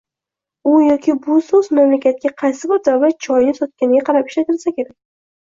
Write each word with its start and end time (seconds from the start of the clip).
U 0.69 0.77
yoki 0.83 1.13
bu 1.25 1.37
so’z, 1.49 1.69
mamlakatga 1.79 2.33
qaysi 2.43 2.71
bir 2.73 2.81
davlat 2.89 3.21
choyni 3.27 3.55
sotganiga 3.61 4.09
qarab 4.11 4.35
ishlatilsa 4.35 4.77
kerak. 4.81 4.95